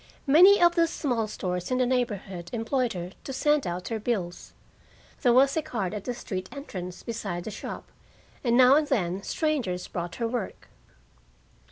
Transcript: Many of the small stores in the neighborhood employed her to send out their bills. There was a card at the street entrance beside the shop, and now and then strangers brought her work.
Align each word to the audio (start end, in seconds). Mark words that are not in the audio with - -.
Many 0.25 0.59
of 0.59 0.73
the 0.73 0.87
small 0.87 1.27
stores 1.27 1.69
in 1.69 1.77
the 1.77 1.85
neighborhood 1.85 2.49
employed 2.51 2.93
her 2.93 3.11
to 3.23 3.31
send 3.31 3.67
out 3.67 3.83
their 3.85 3.99
bills. 3.99 4.53
There 5.21 5.31
was 5.31 5.55
a 5.55 5.61
card 5.61 5.93
at 5.93 6.05
the 6.05 6.15
street 6.15 6.49
entrance 6.51 7.03
beside 7.03 7.43
the 7.43 7.51
shop, 7.51 7.91
and 8.43 8.57
now 8.57 8.73
and 8.77 8.87
then 8.87 9.21
strangers 9.21 9.87
brought 9.87 10.15
her 10.15 10.27
work. 10.27 10.69